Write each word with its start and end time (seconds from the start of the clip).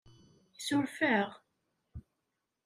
Isuref-aɣ? 0.57 1.29